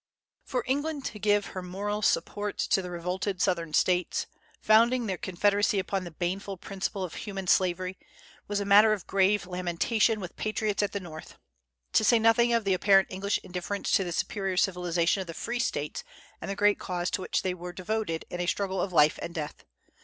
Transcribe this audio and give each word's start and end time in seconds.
For 0.43 0.63
England 0.65 1.05
to 1.05 1.19
give 1.19 1.45
her 1.53 1.61
moral 1.61 2.01
support 2.01 2.57
to 2.57 2.81
the 2.81 2.89
revolted 2.89 3.39
Southern 3.39 3.71
States, 3.75 4.25
founding 4.59 5.05
their 5.05 5.15
Confederacy 5.15 5.77
upon 5.77 6.05
the 6.05 6.09
baneful 6.09 6.57
principle 6.57 7.03
of 7.03 7.13
human 7.13 7.45
slavery, 7.45 7.99
was 8.47 8.59
a 8.59 8.65
matter 8.65 8.93
of 8.93 9.05
grave 9.05 9.45
lamentation 9.45 10.19
with 10.19 10.35
patriots 10.35 10.81
at 10.81 10.93
the 10.93 10.99
North, 10.99 11.37
to 11.93 12.03
say 12.03 12.17
nothing 12.17 12.51
of 12.51 12.63
the 12.63 12.73
apparent 12.73 13.09
English 13.11 13.37
indifference 13.43 13.91
to 13.91 14.03
the 14.03 14.11
superior 14.11 14.57
civilization 14.57 15.21
of 15.21 15.27
the 15.27 15.35
free 15.35 15.59
States 15.59 16.03
and 16.41 16.49
the 16.49 16.55
great 16.55 16.79
cause 16.79 17.11
to 17.11 17.21
which 17.21 17.43
they 17.43 17.53
were 17.53 17.71
devoted 17.71 18.25
in 18.31 18.41
a 18.41 18.47
struggle 18.47 18.81
of 18.81 18.91
life 18.91 19.19
and 19.21 19.35
death. 19.35 19.63